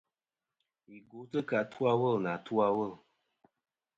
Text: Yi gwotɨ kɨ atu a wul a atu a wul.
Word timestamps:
Yi 0.89 0.97
gwotɨ 1.09 1.39
kɨ 1.47 1.53
atu 1.61 1.79
a 1.91 1.93
wul 2.01 2.25
a 2.31 2.33
atu 2.37 2.53
a 2.65 2.67
wul. 2.75 2.93